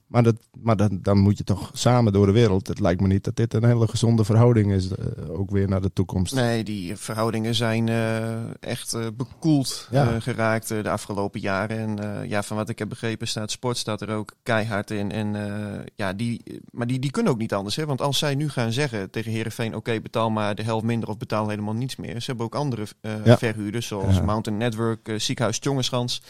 [0.08, 2.68] Maar, dat, maar dan, dan moet je toch samen door de wereld.
[2.68, 5.06] Het lijkt me niet dat dit een hele gezonde verhouding is, eh,
[5.40, 6.36] ook weer naar de toekomst.
[6.36, 8.28] Nee, die verhoudingen zijn eh,
[8.60, 10.20] echt eh, bekoeld Ja.
[10.20, 11.78] geraakt de afgelopen jaren.
[12.00, 15.12] En ja, van wat ik heb begrepen staat sport staat er ook keihard in.
[15.12, 15.36] En,
[15.96, 17.76] ja, die, maar die, die kunnen ook niet anders.
[17.76, 17.86] Hè?
[17.86, 21.18] Want als zij nu gaan zeggen tegen Herenveen: oké, betaal maar de helft minder of
[21.18, 22.20] betaal helemaal niets meer.
[22.22, 22.86] Ze hebben ook andere
[23.24, 23.38] Ja.
[23.38, 24.22] verhuurders, zoals Ja.
[24.22, 26.22] Mountain Network, Ziekenhuis Tjongeschans.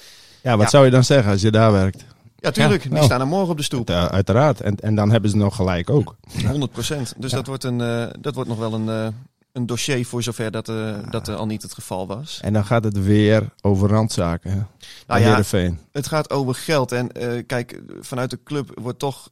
[0.41, 2.05] Ja, wat zou je dan zeggen als je daar werkt?
[2.39, 3.87] Ja, tuurlijk, Ja, die staan er morgen op de stoep.
[3.89, 4.61] Ja, uiteraard.
[4.61, 6.15] En, en dan hebben ze nog gelijk ook.
[6.47, 7.13] 100 procent.
[7.17, 7.37] Dus Ja.
[7.37, 9.07] dat, wordt een, eh, dat wordt nog wel een, eh,
[9.51, 12.39] een dossier voor zover dat, eh dat er al niet het geval was.
[12.41, 14.51] En dan gaat het weer over randzaken.
[14.51, 14.57] Hè?
[14.57, 14.65] Bij
[15.07, 15.79] Nou ja, Heerenveen.
[15.91, 16.91] Het gaat over geld.
[16.91, 17.11] En
[17.45, 19.29] kijk, vanuit de club wordt toch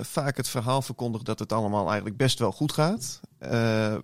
[0.00, 3.20] vaak het verhaal verkondigd dat het allemaal eigenlijk best wel goed gaat.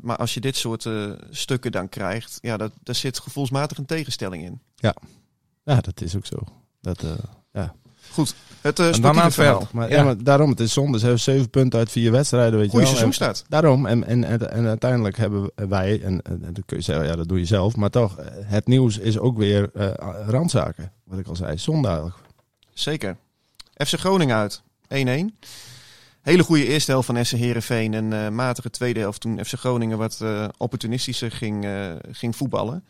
[0.01, 0.89] Maar als je dit soort
[1.31, 4.61] stukken dan krijgt, ja, dat, daar zit gevoelsmatig een tegenstelling in.
[5.65, 6.37] Ja, dat is ook zo.
[6.81, 7.03] Dat,
[7.53, 7.69] eh,
[8.11, 9.69] Goed, het uh, aan het verhaal.
[9.73, 9.97] maar, Ja.
[9.97, 10.03] ja.
[10.05, 10.99] maar daarom, het is zonde.
[10.99, 12.59] Ze hebben zeven punten uit vier wedstrijden.
[12.59, 12.95] Weet je Goeie wel.
[12.95, 13.45] En- seizoenstart.
[13.49, 17.07] Daarom, en, en, en, en uiteindelijk hebben wij, en, en, en dan kun je zeggen,
[17.07, 19.89] ja, dat doe je zelf, maar toch, eh, het nieuws is ook weer eh,
[20.27, 20.93] randzaken.
[21.05, 22.17] Wat ik al zei, zonde eigenlijk.
[22.75, 23.17] Zeker.
[23.87, 24.63] FC Groningen uit.
[24.89, 25.49] 1-1.
[26.23, 27.95] Hele goede eerste helft van FC Heerenveen.
[27.95, 31.73] En eh, matige tweede helft toen FC Groningen wat eh, opportunistischer ging, eh,
[32.11, 32.85] ging voetballen.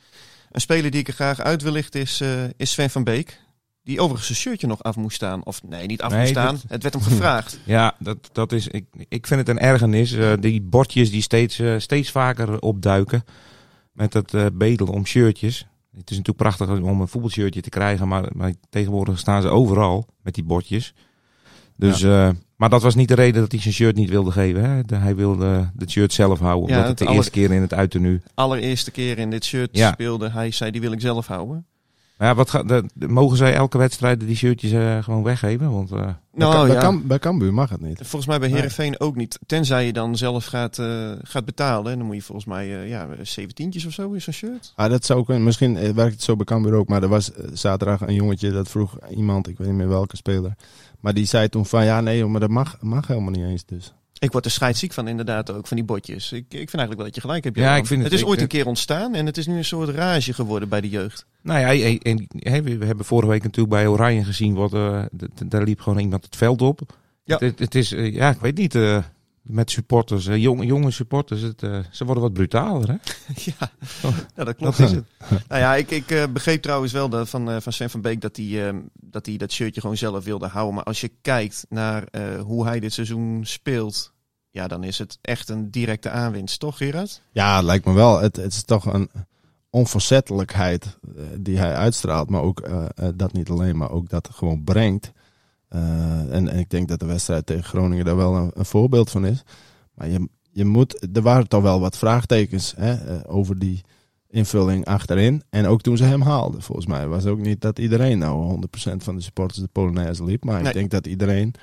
[0.51, 3.41] Een speler die ik er graag uit wil lichten is, eh, is Sven van Beek.
[3.85, 5.45] Die overigens zijn shirtje nog af moest staan.
[5.45, 6.55] Of nee, niet af Nee, moest staan.
[6.55, 7.59] dat- Het werd hem gevraagd.
[7.65, 10.13] Ja, dat, dat is, ik, ik vind het een ergernis.
[10.13, 13.25] eh, die bordjes die steeds, eh, steeds vaker opduiken.
[13.93, 15.59] Met het eh bedel om shirtjes.
[15.97, 18.09] Het is natuurlijk prachtig om een voetbalshirtje te krijgen.
[18.09, 20.95] Maar, maar tegenwoordig staan ze overal met die bordjes.
[21.77, 22.03] Dus,
[22.57, 24.65] maar dat was niet de reden dat hij zijn shirt niet wilde geven.
[24.71, 24.83] Hè?
[24.83, 26.69] De- hij wilde het shirt zelf houden.
[26.69, 28.23] Ja, Omdat het de eerste keer in het uiternu.
[28.35, 29.93] Allereerste keer in dit shirt Ja.
[29.93, 30.31] speelde.
[30.31, 31.67] Hij zei, die wil ik zelf houden.
[32.19, 35.73] Maar ja, wat de, de- mogen zij elke wedstrijd die shirtjes eh, gewoon weggeven?
[35.73, 37.97] Want eh, bij, Nou bij, ja, bij Cambuur mag het niet.
[38.03, 39.39] volgens mij bij Heerenveen ook niet.
[39.47, 41.93] Tenzij je dan zelf gaat, eh, gaat betalen.
[41.93, 44.73] En dan moet je volgens mij ja, 17 of zo is zo'n shirt.
[44.77, 45.45] Ah, dat zou kunnen.
[45.45, 46.89] Misschien werkt het zo bij Cambuur ook.
[46.89, 50.55] Maar er was zaterdag een jongetje dat vroeg iemand, ik weet niet meer welke speler.
[51.01, 53.65] Maar die zei toen van ja, nee, joh, maar dat mag, mag helemaal niet eens.
[53.65, 53.95] Dus.
[54.19, 56.33] Ik word er scheidsziek van inderdaad ook, van die botjes.
[56.33, 57.57] Ik, ik vind eigenlijk wel dat je gelijk hebt.
[57.57, 59.65] Ja, ik vind het- is ik- ooit een keer ontstaan en het is nu een
[59.65, 61.27] soort rage geworden bij de jeugd.
[61.43, 62.27] Nou ja, en,
[62.79, 64.71] we hebben vorige week natuurlijk bij Oranje gezien, wat,
[65.17, 66.81] d- daar liep gewoon iemand het veld op.
[67.25, 67.37] Ja.
[67.39, 69.03] Het, het is, eh, ja, ik weet niet, eh,
[69.45, 72.89] met supporters, eh, jonge, jonge supporters, het, eh, ze worden wat brutaler.
[72.89, 72.95] Hè?
[73.51, 73.71] ja.
[74.37, 74.79] ja, dat klopt.
[74.85, 75.05] Is het.
[75.49, 78.21] nou ja, ik, ik eh, begreep trouwens wel dat, van, eh, van Sven van Beek
[78.21, 80.75] dat hij, eh, dat hij dat shirtje gewoon zelf wilde houden.
[80.75, 84.13] Maar als je kijkt naar eh, hoe hij dit seizoen speelt,
[84.51, 87.23] ja, dan is het echt een directe aanwinst, toch Gerard?
[87.33, 88.21] Ja, lijkt me wel.
[88.21, 89.11] Het, het is toch een
[89.71, 90.99] onverzettelijkheid
[91.39, 92.31] die hij uitstraalt.
[92.31, 92.69] Maar ook
[93.15, 95.13] dat niet alleen, maar ook dat gewoon brengt.
[95.75, 99.11] Eh, en, en ik denk dat de wedstrijd tegen Groningen daar wel een, een voorbeeld
[99.11, 99.43] van is.
[99.95, 103.81] Maar je, je moet, er waren toch wel wat vraagtekens hè, eh, over die
[104.29, 105.43] invulling achterin.
[105.51, 107.07] En ook toen ze hem haalden, volgens mij.
[107.07, 108.59] was ook niet dat iedereen nou
[108.91, 110.45] 100% van de supporters de Polonaise liep.
[110.45, 110.67] Maar Nee.
[110.69, 111.55] ik denk dat iedereen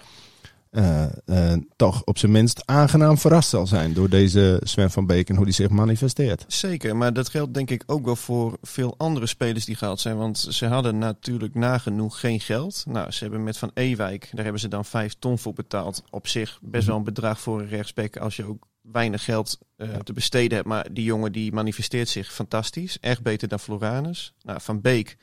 [0.72, 5.30] eh, eh, toch op zijn minst aangenaam verrast zal zijn door deze Sven van Beek
[5.30, 6.46] en hoe die zich manifesteert.
[6.48, 10.18] Zeker, maar dat geldt denk ik ook wel voor veel andere spelers die gehaald zijn.
[10.18, 12.84] Want ze hadden natuurlijk nagenoeg geen geld.
[12.88, 16.04] Nou, ze hebben met Van Ewijk, daar hebben ze dan vijf ton voor betaald.
[16.10, 19.96] Op zich best wel een bedrag voor een rechtsback als je ook weinig geld eh,
[19.96, 20.68] te besteden hebt.
[20.68, 23.00] Maar die jongen die manifesteert zich fantastisch.
[23.00, 24.34] Echt beter dan Floranus.
[24.42, 25.18] Nou, Van Beek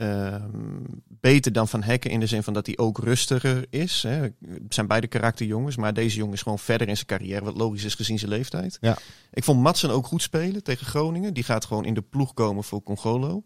[0.00, 4.02] ehm, beter dan Van Hekken in de zin van dat hij ook rustiger is.
[4.02, 4.20] Hè.
[4.20, 7.44] Het zijn beide karakterjongens, maar deze jongen is gewoon verder in zijn carrière.
[7.44, 8.78] Wat logisch is gezien zijn leeftijd.
[8.80, 8.98] Ja.
[9.32, 11.34] Ik vond Matsen ook goed spelen tegen Groningen.
[11.34, 13.42] Die gaat gewoon in de ploeg komen voor Congolo.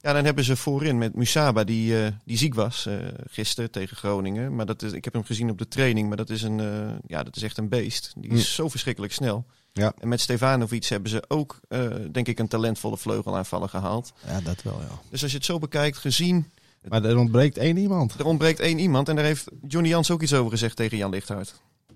[0.00, 2.96] Ja, dan hebben ze voorin met Musaba, die, eh, die ziek was eh
[3.30, 4.54] gisteren tegen Groningen.
[4.54, 6.94] Maar dat is, ik heb hem gezien op de training, maar dat is, een, eh,
[7.06, 8.12] ja, dat is echt een beest.
[8.16, 9.46] Die is zo verschrikkelijk snel.
[9.72, 9.92] Ja.
[10.00, 11.80] En met Stefanovic hebben ze ook, eh,
[12.10, 14.12] denk ik, een talentvolle vleugelaanvaller gehaald.
[14.26, 14.98] Ja, dat wel, ja.
[15.10, 16.50] Dus als je het zo bekijkt, gezien,
[16.88, 18.14] Maar er ontbreekt één iemand.
[18.18, 19.08] er ontbreekt één iemand.
[19.08, 21.54] En daar heeft Johnny Jans ook iets over gezegd tegen Jan Lichthart.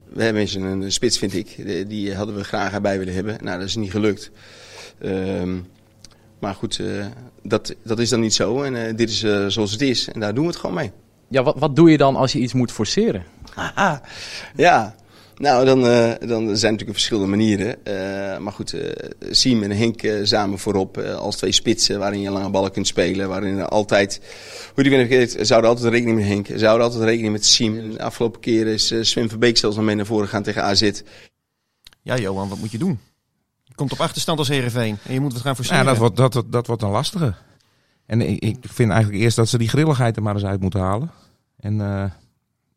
[0.09, 1.57] We hebben eens een, een spits, vind ik.
[1.57, 3.45] Die- Die hadden we graag erbij willen hebben.
[3.45, 4.31] Nou, dat is niet gelukt.
[4.99, 5.59] Ehm,
[6.39, 7.07] maar goed, eh,
[7.43, 8.63] dat, dat is dan niet zo.
[8.63, 10.09] En eh, dit is eh, zoals het is.
[10.09, 10.91] En daar doen we het gewoon mee.
[11.29, 13.25] Ja, wat, wat doe je dan als je iets moet forceren?
[13.55, 14.03] Haha.
[14.57, 14.95] Ja,
[15.39, 17.85] nou, dan, eh, dan zijn natuurlijk verschillende manieren.
[17.85, 22.21] Eh, maar goed, eh Siem en Henk eh, samen voorop eh, als twee spitsen waarin
[22.21, 23.29] je lange ballen kunt spelen.
[23.29, 24.21] Waarin er altijd,
[24.75, 27.91] hoe die weer verkeerd, zouden altijd rekening met Henk, zouden altijd rekening met Siem.
[27.93, 30.91] De afgelopen keer is eh, Sven Verbeek zelfs nog mee naar voren gaan tegen AZ.
[32.03, 32.99] Ja, Johan, wat moet je doen?
[33.65, 35.85] Je komt op achterstand als Heerenveen en je moet het gaan Ja, forceren.
[35.85, 37.35] dat wordt, dat, dat, dat wordt een lastige.
[38.07, 40.81] En ik, ik vind eigenlijk eerst dat ze die grilligheid er maar eens uit moeten
[40.81, 41.11] halen.
[41.57, 42.11] En eh,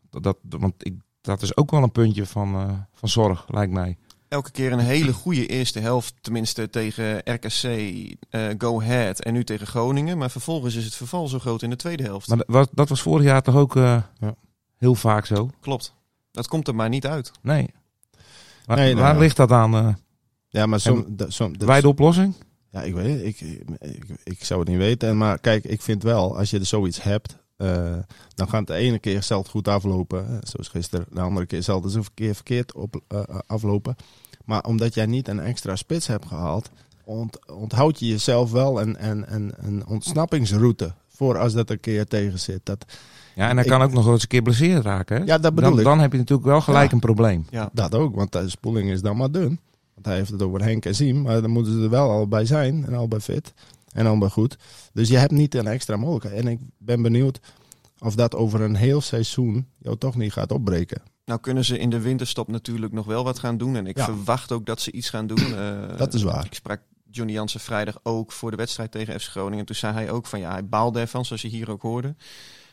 [0.10, 3.72] dat, dat, want ik, dat is ook wel een puntje van, eh, van zorg, lijkt
[3.74, 3.98] mij.
[4.28, 7.64] Elke keer een hele goede eerste helft, tenminste tegen RKC,
[8.30, 10.18] eh, Go Ahead en nu tegen Groningen.
[10.18, 12.28] Maar vervolgens is het verval zo groot in de tweede helft.
[12.28, 14.36] Maar dat was, dat was vorig jaar toch ook eh, Ja.
[14.78, 15.50] heel vaak zo?
[15.60, 15.94] Klopt.
[16.32, 17.32] Dat komt er maar niet uit.
[17.42, 17.70] Nee.
[18.66, 19.20] Waar, Nee, waar ja.
[19.20, 19.74] ligt dat aan?
[19.76, 19.94] eh
[20.50, 22.34] Ja, maar som, dat- wij de oplossing?
[22.72, 23.26] Ja, ik weet het.
[23.26, 23.40] Ik,
[23.80, 25.18] ik, ik zou het niet weten.
[25.18, 27.96] Maar kijk, ik vind wel, als je er zoiets hebt, eh,
[28.36, 30.28] dan gaat het de ene keer het goed aflopen.
[30.28, 31.06] eh, Zoals gisteren.
[31.12, 33.96] De andere keer zal het eens een keer verkeerd op, eh, aflopen.
[34.46, 36.70] Maar omdat jij niet een extra spits hebt gehaald,
[37.04, 42.06] ont, onthoud je jezelf wel een, een, een, een ontsnappingsroute voor als dat een keer
[42.06, 42.62] tegen zit.
[42.64, 42.86] Dat,
[43.36, 45.18] Ja, en hij Ik- kan ook nog eens een keer blesseren raken.
[45.18, 45.24] Hè?
[45.24, 45.86] Ja, dat bedoel dan, ik.
[45.86, 46.94] dan heb je natuurlijk wel gelijk Ja.
[46.94, 47.46] een probleem.
[47.50, 47.70] Ja.
[47.74, 49.60] Dat ook, want de spoeling is dan maar dun.
[49.94, 52.28] Want hij heeft het over Henk en Siem, maar dan moeten ze er wel al
[52.28, 53.54] bij zijn en al bij fit
[53.94, 54.58] en bij goed.
[54.94, 56.46] Dus je hebt niet een extra mogelijkheid.
[56.46, 57.40] En ik ben benieuwd
[58.00, 61.02] of dat over een heel seizoen jou toch niet gaat opbreken.
[61.26, 63.76] Nou kunnen ze in de winterstop natuurlijk nog wel wat gaan doen.
[63.76, 64.04] En ik Ja.
[64.06, 65.54] verwacht ook dat ze iets gaan doen.
[65.56, 66.46] Eh, Dat is waar.
[66.46, 69.60] Ik sprak Johnny Jansen vrijdag ook voor de wedstrijd tegen FC Groningen.
[69.60, 72.16] En toen zei hij ook van ja, hij baalde ervan, zoals je hier ook hoorde.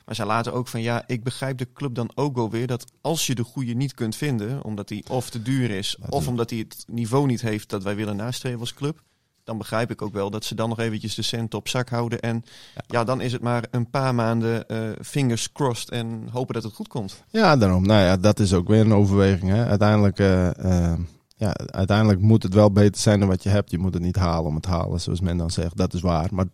[0.05, 2.85] Maar zij laten ook van ja, ik begrijp de club dan ook wel weer dat
[3.01, 6.23] als je de goede niet kunt vinden, omdat hij of te duur is, Dat of
[6.23, 9.03] is- omdat hij het niveau niet heeft dat wij willen nastreven als club.
[9.47, 12.21] Dan begrijp ik ook wel dat ze dan nog eventjes de cent op zak houden.
[12.21, 12.45] En
[12.87, 16.73] ja, dan is het maar een paar maanden eh, fingers crossed en hopen dat het
[16.75, 17.23] goed komt.
[17.31, 17.87] Ja, daarom.
[17.87, 19.51] Nou ja, dat is ook weer een overweging.
[19.51, 19.67] Hè.
[19.67, 20.99] Uiteindelijk, eh, eh,
[21.37, 23.71] ja, uiteindelijk moet het wel beter zijn dan wat je hebt.
[23.71, 25.77] Je moet het niet halen om het halen, zoals men dan zegt.
[25.77, 26.29] Dat is waar.
[26.33, 26.47] Maar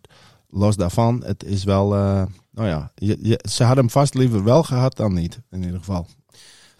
[0.49, 1.87] los daarvan, het is wel...
[2.51, 5.77] nou ja, je, je- ze hadden hem vast liever wel gehad dan niet, in ieder
[5.79, 6.07] geval.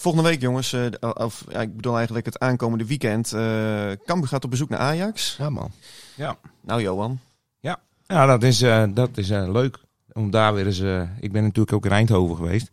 [0.04, 3.34] Volgende week, jongens, eh, de- of ja, ik bedoel eigenlijk het aankomende weekend.
[3.34, 5.36] eh Cambuur gaat op bezoek naar Ajax.
[5.38, 5.72] Ja, man.
[6.62, 7.20] Nou, Johan.
[8.08, 9.78] Ja, dat is, eh, dat is eh, leuk.
[10.12, 10.80] Om daar weer eens.
[10.80, 12.72] eh, ik ben natuurlijk ook in Eindhoven geweest.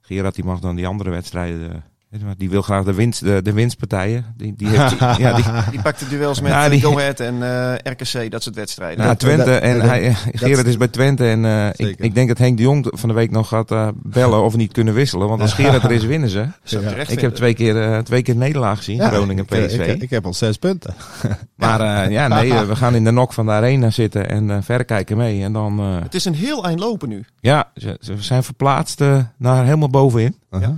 [0.00, 1.84] Gerard die mag dan die andere wedstrijden.
[2.12, 4.24] Eh, die wil graag de, winst, de, de winstpartijen.
[4.36, 7.42] Die, die heeft, ja, die, Die pakt de duels met ja, die- Go Ahead en
[7.42, 9.04] eh, RKC, dat soort wedstrijden.
[9.04, 9.44] Ja, Twente.
[9.44, 11.28] dat- en dat- hij, eh, Gerard is bij Twente.
[11.28, 13.88] En eh, ik, ik denk dat Henk de Jong van de week nog gaat eh,
[14.02, 15.28] bellen of niet kunnen wisselen.
[15.28, 16.40] Want als Gerard er is, winnen ze.
[16.40, 16.78] Ik Ja.
[16.80, 18.96] terecht Ik heb twee keer, eh, twee keer nederlaag gezien.
[18.96, 19.86] Ja, Groningen eh, PSV.
[19.86, 20.94] Ik, ik heb al zes punten.
[21.56, 24.50] maar eh, ja, nee, eh, we gaan in de nok van de arena zitten en
[24.50, 25.42] eh verrekijken mee.
[25.42, 27.24] En dan, eh, Het is een heel eind lopen nu.
[27.40, 30.36] ja, ze, ze zijn verplaatst eh, naar helemaal bovenin.
[30.50, 30.70] Uh-huh.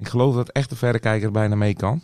[0.00, 2.02] Ik geloof dat echt de verrekijker bijna mee kan.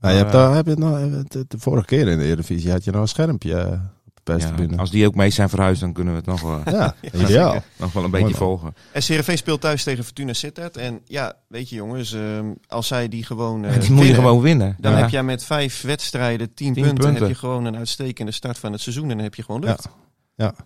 [0.00, 2.90] Nou, je hebt, heb je het nog, de, vorige keer in de Eredivisie had je
[2.90, 4.76] nog een schermpje eh, op de Ja, perstribune.
[4.76, 7.62] als die ook mee zijn verhuisd, dan kunnen we het nog wel, Ja, ideaal.
[7.76, 8.74] nog wel een beetje volgen.
[8.94, 10.76] SCRV speelt thuis tegen Fortuna Sittard.
[10.76, 14.40] En ja, weet je jongens, ehm, als zij die gewoon eh dat moet je gewoon
[14.40, 14.76] winnen.
[14.78, 14.98] Dan Ja.
[14.98, 17.22] heb jij met vijf wedstrijden, tien, Tien punten, punten.
[17.22, 19.04] heb je gewoon een uitstekende start van het seizoen.
[19.10, 19.88] En dan heb je gewoon lucht.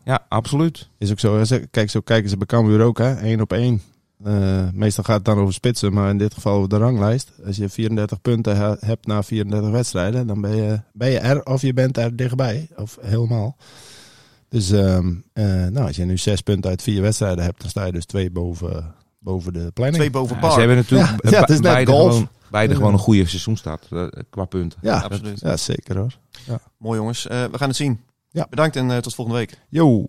[0.04, 0.88] Ja, absoluut.
[0.98, 1.42] Is ook zo.
[1.70, 3.20] Kijk, zo kijken ze bij Cambuur ook, hè.
[3.22, 3.82] Eén op één.
[4.24, 7.30] Eh, meestal gaat het dan over spitsen, maar in dit geval over de ranglijst.
[7.46, 11.42] Als je 34 punten ha- hebt na 34 wedstrijden, dan ben je, ben je er
[11.44, 12.68] of je bent er dichtbij.
[12.76, 13.56] Of helemaal.
[14.48, 17.84] Dus ehm, eh, nou, als je nu zes punten uit vier wedstrijden hebt, dan sta
[17.84, 19.96] je dus twee boven, boven de planning.
[19.98, 20.52] Twee boven Ja, par.
[20.52, 22.10] ze hebben natuurlijk Ja, be- ja, het is net beide, golf.
[22.12, 22.78] gewoon, beide Ja.
[22.78, 24.78] gewoon een goede seizoenstart eh, qua punten.
[24.82, 25.40] Ja, absoluut.
[25.40, 26.16] Ja, zeker hoor.
[26.78, 28.00] Mooi jongens, Eh, we gaan het zien.
[28.30, 28.46] Ja.
[28.50, 29.58] Bedankt en eh, tot volgende week.
[29.68, 30.08] Yo.